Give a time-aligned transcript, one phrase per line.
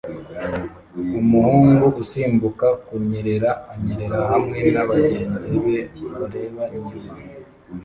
[1.21, 5.77] Umuhungu usimbuka kunyerera anyerera hamwe nabagenzi be
[6.17, 7.11] bareba inyuma